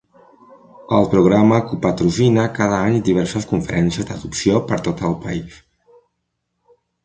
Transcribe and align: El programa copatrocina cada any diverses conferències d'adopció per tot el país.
El 0.99 1.05
programa 1.11 1.59
copatrocina 1.73 2.47
cada 2.57 2.81
any 2.87 2.97
diverses 3.11 3.47
conferències 3.53 4.09
d'adopció 4.11 4.65
per 4.73 4.83
tot 4.89 5.07
el 5.11 5.17
país. 5.29 5.63